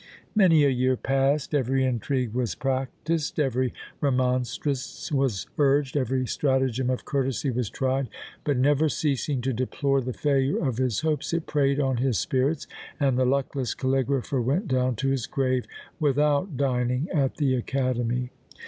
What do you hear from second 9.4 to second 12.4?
to deplore the failure of his hopes, it preyed on his